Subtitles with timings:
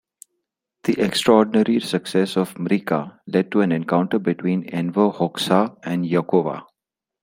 [0.85, 6.63] The extraordinary success of "Mrika" led to an encounter between Enver Hoxha and Jakova.